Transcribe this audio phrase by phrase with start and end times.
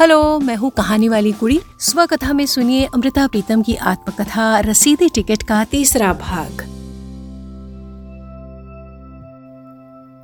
[0.00, 5.08] Hello, मैं हूँ कहानी वाली कुड़ी। स्व कथा में सुनिए अमृता प्रीतम की आत्मकथा, रसीदी
[5.08, 6.60] टिकट का तीसरा भाग।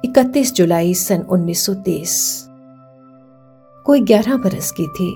[0.04, 2.48] 31 जुलाई सन 1930
[3.86, 5.10] कोई ग्यारह बरस की थी,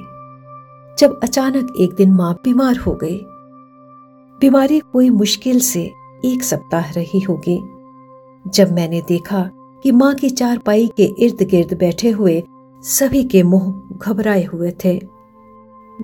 [0.98, 3.20] जब अचानक एक दिन माँ बीमार हो गई।
[4.40, 5.82] बीमारी कोई मुश्किल से
[6.24, 7.60] एक सप्ताह रही होगी।
[8.50, 9.50] जब मैंने देखा
[9.82, 12.42] कि माँ की चारपाई के इर्द गिर्द बैठे हुए
[12.82, 14.92] सभी के मुँह घबराए हुए थे।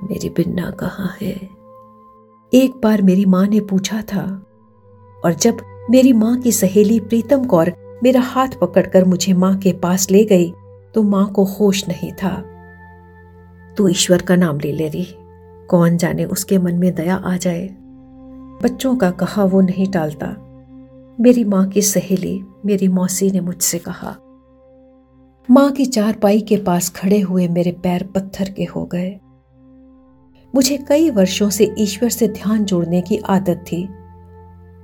[0.03, 1.33] मेरी बिन्ना कहाँ है?
[2.53, 4.23] एक बार मेरी माँ ने पूछा था,
[5.25, 5.59] और जब
[5.91, 7.73] मेरी माँ की सहेली प्रीतम कौर
[8.03, 10.51] मेरा हाथ पकड़कर मुझे माँ के पास ले गई
[10.95, 12.35] तो माँ को होश नहीं था।
[13.77, 15.07] तू ईश्वर का नाम ले ले रही
[15.69, 17.69] कौन जाने उसके मन में दया आ जाए।
[18.63, 20.35] बच्चों का कहा वो नहीं टालता।
[21.21, 24.17] मेरी माँ की सहेली, मेरी मौसी ने मुझसे कहा
[25.49, 29.11] माँ की चारपाई के पास खड़े हुए मेरे पैर पत्थर के हो गए।
[30.55, 33.83] मुझे कई वर्षों से ईश्वर से ध्यान जोड़ने की आदत थी,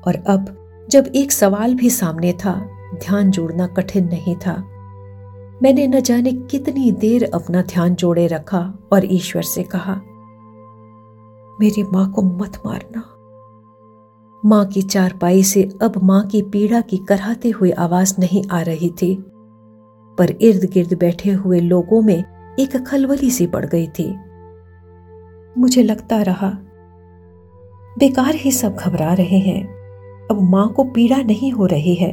[0.06, 2.54] और अब जब एक सवाल भी सामने था,
[2.94, 4.56] ध्यान जोड़ना कठिन नहीं था।
[5.62, 8.60] मैंने न जाने कितनी देर अपना ध्यान जोड़े रखा
[8.92, 9.94] और ईश्वर से कहा,
[11.60, 13.04] मेरी माँ को मत मारना।
[14.42, 18.90] माँ की चारपाई से अब माँ की पीड़ा की कराहते हुई आवाज़ नहीं आ रही
[19.02, 19.14] थी।
[20.18, 22.24] पर इर्द गिर्द बैठे हुए लोगों में
[22.60, 24.16] एक खलबली सी पड़ गई थी।
[25.58, 26.58] मुझे लगता रहा,
[27.98, 29.64] बेकार ही सब घबरा रहे हैं।
[30.30, 32.12] अब माँ को पीड़ा नहीं हो रही है।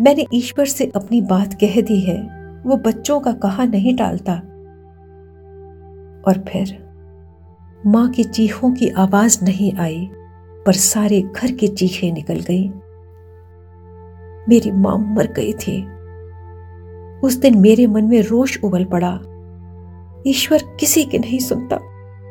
[0.00, 2.20] मैंने ईश्वर से अपनी बात कह दी है,
[2.66, 4.32] वो बच्चों का कहा नहीं टालता।
[6.28, 6.84] और फिर
[7.86, 10.10] माँ की चीखों की आवाज़ नहीं आई,
[10.66, 12.68] पर सारे घर की चीखें निकल गई।
[14.48, 15.93] मेरी माँ मर गई थी।
[17.24, 19.20] उस दिन मेरे मन में रोष उबल पड़ा।
[20.26, 21.78] ईश्वर किसी की नहीं सुनता,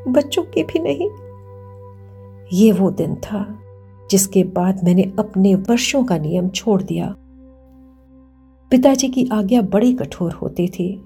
[0.07, 1.09] बच्चों की भी नहीं।
[2.53, 3.59] ये वो दिन था
[4.11, 7.15] जिसके बाद मैंने अपने वर्षों का नियम छोड़ दिया।
[8.71, 11.05] पिताजी की आज्ञा बड़ी कठोर होती थी,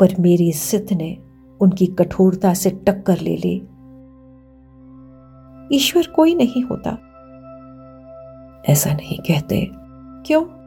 [0.00, 1.18] पर मेरी जिद ने
[1.60, 3.54] उनकी कठोरता से टक्कर ले ली।
[5.76, 6.90] ईश्वर कोई नहीं होता।
[8.68, 9.68] ऐसा नहीं कहते।
[10.26, 10.57] क्यों?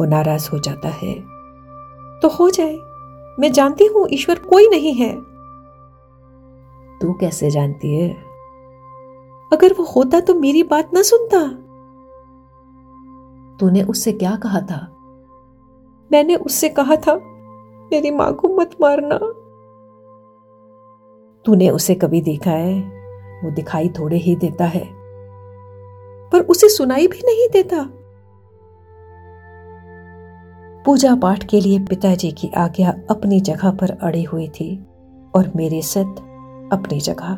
[0.00, 1.14] वो नाराज़ हो जाता है।
[2.20, 2.76] तो हो जाए।
[3.40, 5.16] मैं जानती हूँ ईश्वर कोई नहीं है।
[6.98, 8.10] तू कैसे जानती है?
[9.52, 11.48] अगर वो होता तो मेरी बात ना सुनता।
[13.56, 14.96] तूने उससे क्या कहा था?
[16.12, 17.14] मैंने उससे कहा था,
[17.92, 19.18] मेरी माँ को मत मारना।
[21.44, 22.80] तूने उसे कभी देखा है?
[23.44, 24.88] वो दिखाई थोड़े ही देता है।
[26.30, 27.90] पर उसे सुनाई भी नहीं देता।
[30.86, 34.86] पूजा पाठ के लिए पिताजी की आज्ञा अपनी जगह पर अड़ी हुई थी
[35.34, 36.12] और मेरे सिद्ध
[36.72, 37.34] अपनी जगह।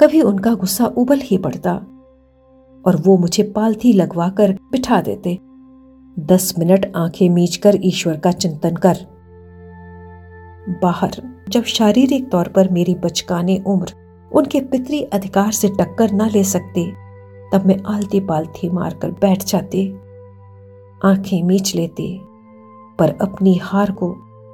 [0.00, 1.72] कभी उनका गुस्सा उबल ही पड़ता
[2.86, 5.38] और वो मुझे पालथी लगवाकर बिठा देते।
[6.18, 8.96] दस मिनट आँखें मीच कर ईश्वर का चिंतन कर।
[10.82, 11.10] बाहर,
[11.48, 13.92] जब शारीरिक तौर पर मेरी बचकाने उम्र
[14.32, 16.92] उनके पितरी अधिकार से टक्कर ना ले सकती,
[17.52, 19.98] तब मैं आलती पालथी मारकर बैठ जाती।
[21.04, 22.20] आँखें मीच लेते,
[22.98, 24.10] पर अपनी हार को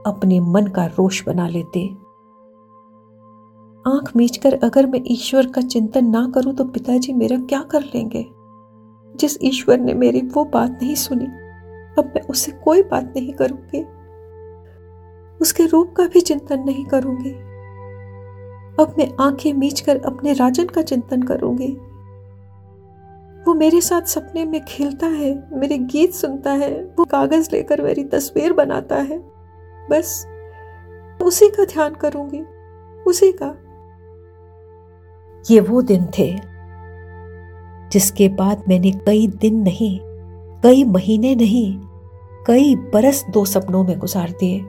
[0.06, 1.86] अपने मन का रोष बना लेते।
[3.90, 8.26] आँख मीचकर अगर मैं ईश्वर का चिंतन ना करूँ तो पिताजी मेरा क्या कर लेंगे?
[9.16, 11.26] जिस ईश्वर ने मेरी वो बात नहीं सुनी,
[11.98, 13.82] अब मैं उससे कोई बात नहीं करूँगी।
[15.40, 17.30] उसके रूप का भी चिंतन नहीं करूँगी।
[18.82, 21.76] अब मैं आँखें मीचकर अपने राजन का चिंतन करूँगी।
[23.46, 28.04] वो मेरे साथ सपने में खेलता है, मेरे गीत सुनता है, वो कागज़ लेकर मेरी
[28.04, 29.18] तस्वीर बनाता है।
[29.90, 30.26] बस,
[31.22, 32.40] उसी का ध्यान करूँगी,
[33.06, 33.56] उसी का।
[35.50, 36.36] ये वो दिन थे,
[37.92, 39.98] जिसके बाद मैंने कई दिन नहीं,
[40.62, 41.80] कई महीने नहीं,
[42.46, 44.60] कई बरस दो सपनों में गुजार दिए।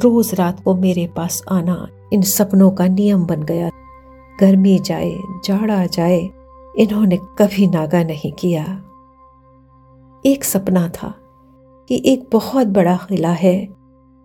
[0.00, 3.70] रोज रात को मेरे पास आना इन सपनों का नियम बन गया।
[4.40, 5.14] गर्मी जाए,
[5.44, 6.30] जाड़ा जाए
[6.74, 8.64] इन्होंने कभी नागा नहीं किया।
[10.24, 11.14] एक सपना था
[11.90, 13.56] कि एक बहुत बड़ा किला है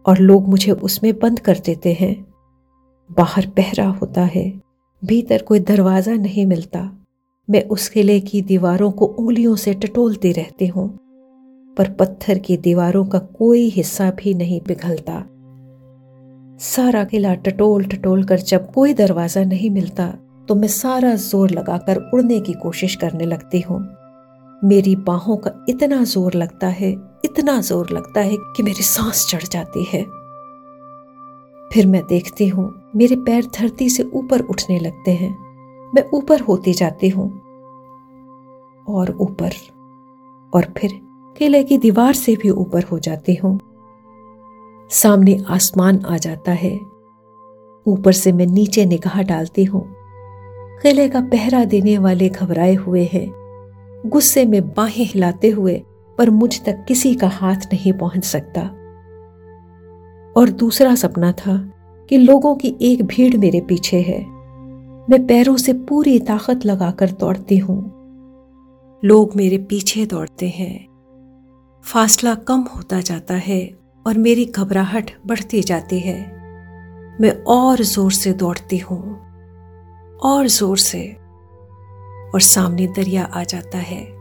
[0.06, 2.16] और लोग मुझे उसमें बंद कर देते हैं।
[3.10, 4.62] बाहर पहरा होता है,
[5.02, 6.90] भीतर कोई दरवाज़ा नहीं मिलता।
[7.48, 10.88] मैं उस किले की दीवारों को उंगलियों से टटोलती रहती हूँ,
[11.78, 15.24] पर पत्थर की दीवारों का कोई हिस्सा भी नहीं पिघलता।
[16.62, 20.08] सारा किला टटोल टटोल कर जब कोई दरवाज़ा नहीं मिलता
[20.50, 23.96] तो मैं सारा ज़ोर लगाकर उड़ने की कोशिश करने लगती हूँ।
[24.64, 26.92] मेरी बाहों का इतना ज़ोर लगता है,
[27.26, 30.04] इतना ज़ोर लगता है कि मेरी सांस चढ़ जाती है।
[31.74, 35.32] फिर मैं देखती हूँ, मेरे पैर धरती से ऊपर उठने लगते हैं।
[35.96, 37.30] मैं ऊपर होती जाती हूँ।
[38.88, 39.50] और ऊपर।
[40.54, 40.90] और फिर
[41.38, 43.60] किले की दीवार से भी ऊपर हो जाती हूँ।
[44.90, 46.76] सामने आसमान आ जाता है।
[47.88, 49.99] ऊपर से मैं नीचे निगाह डालती हूँ।
[50.82, 53.28] किले का पहरा देने वाले घबराए हुए हैं।
[54.06, 55.84] गुस्से में बाहें हिलाते हुए
[56.18, 58.62] पर मुझ तक किसी का हाथ नहीं पहुँच सकता।
[60.40, 61.72] और दूसरा सपना था
[62.10, 64.20] कि लोगों की एक भीड़ मेरे पीछे है।
[65.10, 67.82] मैं पैरों से पूरी ताकत लगाकर दौड़ती हूँ।
[69.06, 70.88] लोग मेरे पीछे दौड़ते हैं।
[71.86, 73.78] फासला कम होता जाता है
[74.08, 76.20] और मेरी घबराहट बढ़ती जाती है।
[77.22, 79.29] मैं और ज़ोर से दौड़ती हूँ।
[80.24, 81.14] और ज़ोर से
[82.34, 84.20] और सामने दरिया आ जाता है।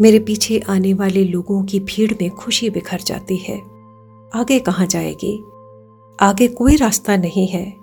[0.00, 3.58] मेरे पीछे आने वाले लोगों की भीड़ में खुशी बिखर जाती है।
[4.34, 5.44] आगे कहाँ जाएगी?
[6.20, 7.76] आगे कोई रास्ता नहीं है।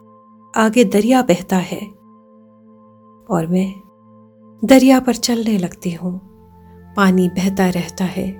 [0.55, 1.79] आगे दरिया बहता है।
[3.29, 3.73] और मैं
[4.65, 6.21] दरिया पर चलने लगती हूँ।
[6.97, 8.31] पानी बहता रहता है।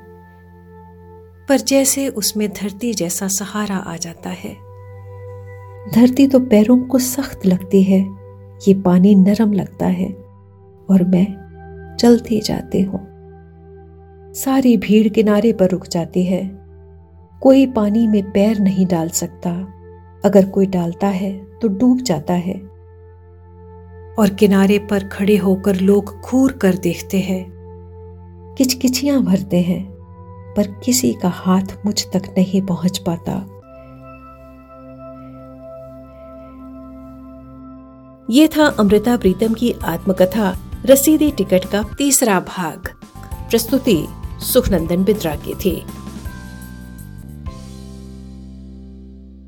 [1.50, 4.69] पर जैसे उसमें धरती जैसा सहारा आ जाता है।
[5.96, 8.00] धरती तो पैरों को सख्त लगती है,
[8.68, 10.10] ये पानी नरम लगता है,
[10.90, 13.00] और मैं चलते जाते हूँ।
[14.34, 16.60] सारी भीड़ किनारे पर रुक जाती है।
[17.42, 19.74] कोई पानी में पैर नहीं डाल सकता।
[20.26, 22.54] अगर कोई डालता है तो डूब जाता है।
[24.20, 27.46] और किनारे पर खड़े होकर लोग घूर कर देखते हैं।
[28.58, 29.92] किचकिचियाँ भरते हैं,
[30.58, 33.59] पर किसी का हाथ मुझ तक नहीं पहुँच पाता।
[38.30, 42.88] ये था अमृता प्रीतम की आत्मकथा, रसीदी टिकट का तीसरा भाग।
[43.50, 44.08] प्रस्तुति
[44.40, 45.86] सुखनंदन बिद्रा की थी।